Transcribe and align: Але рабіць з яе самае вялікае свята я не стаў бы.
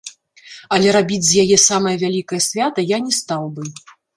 Але 0.77 0.87
рабіць 0.97 1.19
з 1.27 1.31
яе 1.43 1.57
самае 1.67 1.93
вялікае 2.07 2.41
свята 2.49 2.89
я 2.97 3.03
не 3.07 3.13
стаў 3.23 3.43
бы. 3.59 3.63